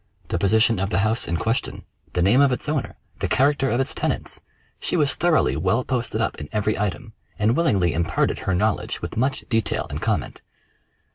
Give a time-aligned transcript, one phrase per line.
[0.29, 3.79] The position of the house in question; the name of its owner; the character of
[3.79, 4.41] its tenants;
[4.79, 9.15] she was thoroughly well posted up in every item, and willingly imparted her knowledge with
[9.15, 10.41] much detail and comment.